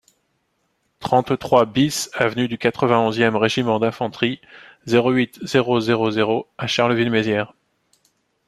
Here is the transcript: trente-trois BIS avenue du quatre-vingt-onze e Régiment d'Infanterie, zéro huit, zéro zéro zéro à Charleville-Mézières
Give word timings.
trente-trois 0.99 1.65
BIS 1.67 2.09
avenue 2.15 2.47
du 2.47 2.57
quatre-vingt-onze 2.57 3.19
e 3.19 3.27
Régiment 3.37 3.77
d'Infanterie, 3.79 4.41
zéro 4.87 5.11
huit, 5.11 5.37
zéro 5.45 5.79
zéro 5.79 6.09
zéro 6.09 6.49
à 6.57 6.65
Charleville-Mézières 6.65 7.53